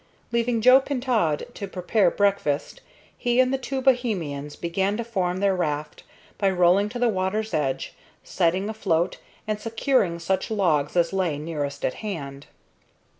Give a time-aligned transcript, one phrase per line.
[0.31, 2.81] Leaving Joe Pintaud to prepare breakfast,
[3.15, 6.01] he and the two Bohemians began to form their raft
[6.39, 7.93] by rolling to the water's edge,
[8.23, 12.47] setting afloat, and securing such logs as lay nearest at hand.